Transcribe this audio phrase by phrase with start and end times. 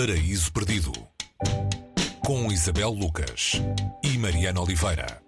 [0.00, 0.92] Paraíso Perdido
[2.24, 3.60] com Isabel Lucas
[4.02, 5.20] e Mariana Oliveira.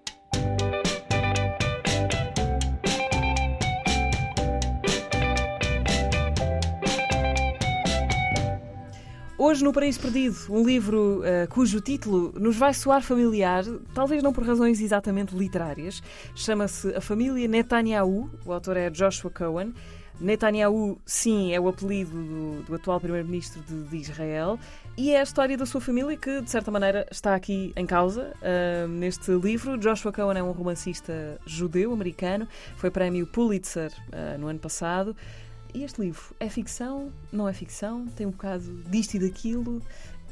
[9.36, 14.32] Hoje no Paraíso Perdido, um livro uh, cujo título nos vai soar familiar, talvez não
[14.32, 16.02] por razões exatamente literárias.
[16.34, 19.74] Chama-se A Família Netanyahu, o autor é Joshua Cohen.
[20.22, 24.58] Netanyahu, sim, é o apelido do, do atual primeiro-ministro de, de, Israel
[24.96, 28.32] e é a história da sua família que, de certa maneira, está aqui em causa
[28.40, 29.76] uh, neste livro.
[29.76, 32.46] Joshua Cohen é um romancista judeu-americano,
[32.76, 35.16] foi prémio Pulitzer uh, no ano passado.
[35.74, 37.10] E este livro é ficção?
[37.32, 38.06] Não é ficção?
[38.08, 39.78] Tem um bocado disto e daquilo?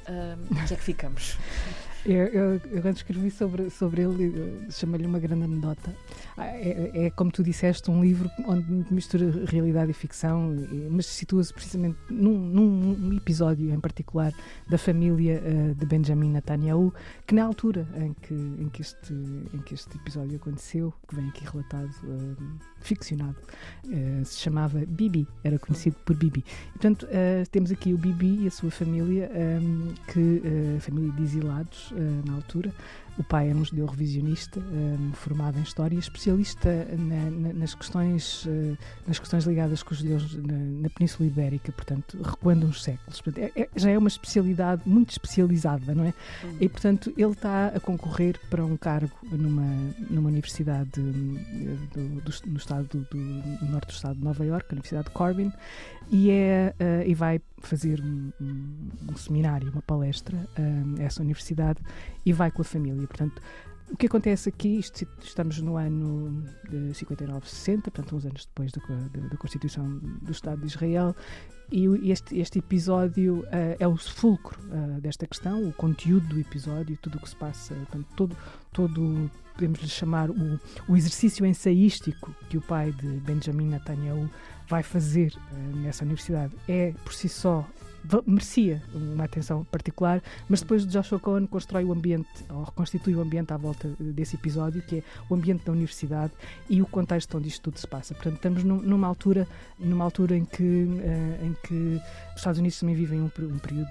[0.07, 1.37] Uh, onde é que ficamos?
[2.07, 5.95] Eu, eu, eu, escrevi sobre, sobre ele, chamei-lhe uma grande anedota.
[6.37, 10.51] Ah, é, é, como tu disseste, um livro onde mistura realidade e ficção,
[10.91, 14.33] mas situa-se precisamente num, num, episódio em particular
[14.69, 16.95] da família uh, de Benjamin Netanyahu,
[17.27, 21.29] que na altura em que, em que, este, em que este episódio aconteceu, que vem
[21.29, 23.37] aqui relatado, uh, ficcionado,
[24.25, 26.43] se chamava Bibi, era conhecido por Bibi.
[26.69, 27.07] E, portanto,
[27.51, 30.43] temos aqui o Bibi e a sua família, um, que,
[30.81, 32.73] família de exilados, uh, na altura.
[33.19, 38.47] O pai era um judeu revisionista, um, formado em História, especialista na, na, nas, questões,
[38.47, 43.21] uh, nas questões ligadas com os judeus na, na Península Ibérica, portanto, recuando uns séculos.
[43.21, 46.15] Portanto, é, é, já é uma especialidade muito especializada, não é?
[46.61, 49.67] E, portanto, ele está a concorrer para um cargo numa,
[50.09, 54.69] numa universidade do, do, no, estado do, do, no norte do estado de Nova Iorque,
[54.71, 55.53] a Universidade de Corbin,
[56.11, 61.80] e, é, uh, e vai fazer um, um, um, seminário, uma palestra a essa universidade
[62.25, 63.07] e vai com a família.
[63.07, 63.41] Portanto,
[63.91, 68.71] o que acontece aqui, isto, estamos no ano de 59, 60, portanto, uns anos depois
[68.73, 68.81] da,
[69.29, 71.15] da Constituição do Estado de Israel,
[71.73, 76.97] e este, este episódio uh, é o fulcro uh, desta questão, o conteúdo do episódio,
[77.01, 78.37] tudo o que se passa, portanto, todo,
[78.73, 84.29] todo podemos lhe chamar o, o exercício ensaístico que o pai de Benjamin Netanyahu
[84.69, 87.67] vai fazer uh, nessa universidade é por si só
[88.27, 93.53] merecia uma atenção particular, mas depois Joshua Cohen constrói o ambiente, ou reconstitui o ambiente
[93.53, 96.33] à volta desse episódio, que é o ambiente da universidade
[96.69, 98.15] e o contexto onde isto tudo se passa.
[98.15, 99.47] Portanto, estamos numa altura,
[99.79, 102.01] numa altura em que, uh, em que
[102.31, 103.89] os Estados Unidos também vivem um, um período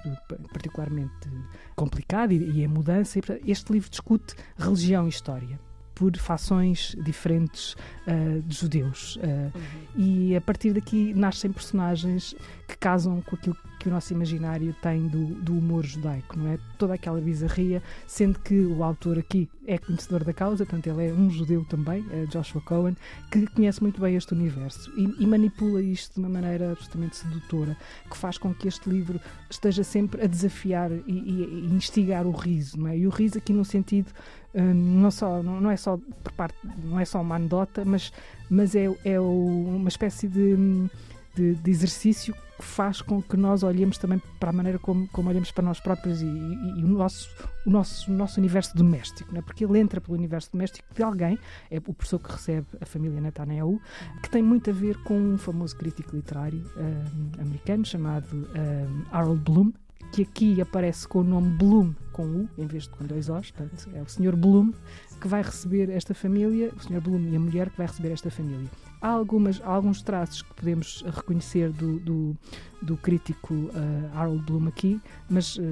[0.52, 1.28] particularmente
[1.74, 3.18] complicado e, e em mudança.
[3.18, 5.58] E, portanto, este livro discute religião e história
[6.00, 7.74] por fações diferentes
[8.06, 9.16] uh, de judeus.
[9.16, 9.52] Uh, uhum.
[9.96, 12.34] E a partir daqui nascem personagens
[12.66, 16.58] que casam com aquilo que o nosso imaginário tem do, do humor judaico, não é?
[16.76, 21.12] Toda aquela bizarria, sendo que o autor aqui é conhecedor da causa, portanto, ele é
[21.12, 22.94] um judeu também, é Joshua Cohen,
[23.30, 27.74] que conhece muito bem este universo e, e, manipula isto de uma maneira absolutamente sedutora,
[28.10, 32.32] que faz com que este livro esteja sempre a desafiar e, e, e instigar o
[32.32, 32.98] riso, não é?
[32.98, 34.12] E o riso aqui no sentido
[34.54, 38.12] hum, não só não, não é só por parte não é só uma anedota mas
[38.50, 40.88] mas é, é uma espécie de
[41.34, 45.50] de, de, exercício faz com que nós olhemos também para a maneira como, como olhamos
[45.50, 47.28] para nós próprios e, e, e o, nosso,
[47.66, 49.42] o, nosso, o nosso universo doméstico, é?
[49.42, 51.38] porque ele entra pelo universo doméstico de alguém,
[51.70, 53.80] é o professor que recebe a família Netanyahu,
[54.22, 59.40] que tem muito a ver com um famoso crítico literário um, americano chamado um, Harold
[59.42, 59.72] Bloom,
[60.12, 63.50] que aqui aparece com o nome Bloom com U em vez de com dois O's,
[63.50, 64.36] portanto é o Sr.
[64.36, 64.72] Bloom
[65.20, 67.00] que vai receber esta família, o Sr.
[67.00, 68.68] Bloom e a mulher que vai receber esta família.
[69.00, 72.36] Há, algumas, há alguns traços que podemos reconhecer do, do,
[72.82, 73.70] do crítico uh,
[74.14, 75.62] Harold Bloom aqui, mas uh,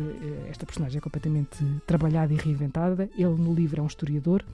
[0.49, 3.09] esta personagem é completamente trabalhada e reinventada.
[3.17, 4.45] Ele no livro é um historiador.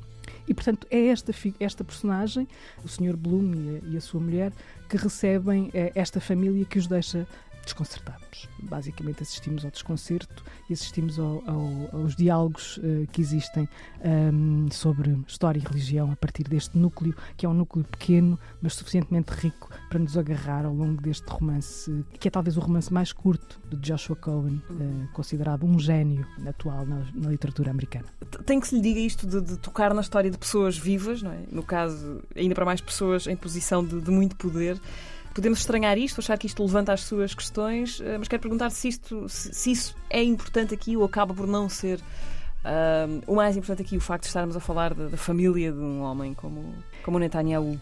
[0.49, 2.49] E, portanto, é esta, esta personagem,
[2.85, 3.17] o Sr.
[3.17, 4.53] Bloom e a, e a sua mulher,
[4.89, 7.27] que recebem uh, esta família que os deixa
[7.65, 8.49] desconcertados.
[8.63, 13.69] Basicamente assistimos ao desconcerto e assistimos ao, ao, aos diálogos uh, que existem
[14.05, 18.75] um, sobre história e religião a partir deste núcleo, que é um núcleo pequeno, mas
[18.75, 23.13] suficientemente rico para nos agarrar ao longo deste romance, que é talvez o romance mais
[23.13, 28.07] curto de Joshua Cohen, uh, considerado um gênio atual na, na, literatura americana.
[28.45, 31.33] Tem que se lhe diga isto de, de, tocar na história de pessoas vivas, não
[31.33, 31.45] é?
[31.51, 34.81] no caso, ainda para mais pessoas em posição de, de muito poder.
[35.35, 38.89] Podemos estranhar isto, achar que isto levanta as suas questões, eh, mas quero perguntar se,
[38.89, 41.99] isto, se, se isso é importante aqui ou acaba por não ser.
[42.65, 45.79] Uh, o mais importante aqui, o facto de estarmos a falar da, da família de
[45.79, 47.79] um homem como, como Netanyahu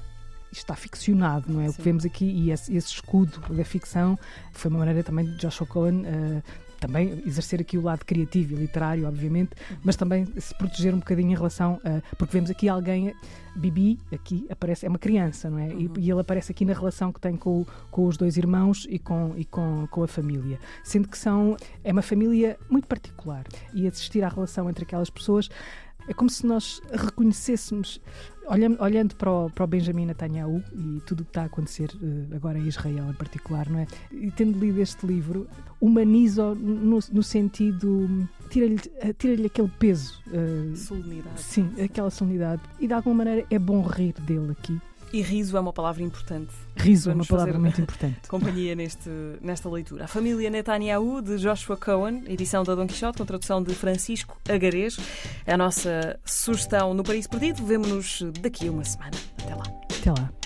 [0.51, 1.67] está ficcionado, não é?
[1.67, 1.71] Sim.
[1.71, 4.19] O que vemos aqui, e esse, esse, escudo da ficção
[4.53, 6.43] foi uma maneira também de Joshua Cohen uh,
[6.83, 9.51] também exercer aqui o lado criativo e literário, obviamente,
[9.85, 12.03] mas também se proteger um bocadinho em relação a.
[12.17, 13.15] Porque vemos aqui alguém.
[13.55, 15.69] Bibi, aqui aparece, é uma criança, não é?
[15.75, 18.99] E, e ele aparece aqui na relação que tem com, com os dois irmãos e
[18.99, 20.59] com, e com, com a família.
[20.83, 21.57] Sendo que são.
[21.85, 23.45] É uma família muito particular.
[23.75, 25.51] E assistir à relação entre aquelas pessoas
[26.09, 28.01] é como se nós reconhecêssemos,
[28.47, 31.91] olhando, olhando para, o, para o Benjamin Netanyahu e tudo o que está a acontecer
[31.95, 33.87] uh, agora em Israel em particular, não é?
[34.11, 35.47] E tendo lido este livro,
[35.81, 38.29] humaniza no, no sentido.
[38.51, 38.79] tira-lhe
[39.19, 40.21] tira aquele peso.
[40.27, 41.41] Uh, solenidade.
[41.41, 42.63] Sim, aquela solenidade.
[42.79, 44.81] E de alguma maneira é bom rir dele aqui.
[45.13, 46.53] E riso é uma palavra importante.
[46.75, 48.21] Riso é uma palavra muito importante.
[48.29, 49.11] Companhia neste,
[49.43, 50.05] nesta leitura.
[50.05, 54.97] A Família Netanyahu, de Joshua Cohen, edição da Dom Quixote, com tradução de Francisco Agarês.
[55.45, 57.65] É a nossa sugestão no País Perdido.
[57.65, 59.13] Vemo-nos daqui a uma semana.
[59.39, 59.65] Até lá.
[60.01, 60.42] Até lá.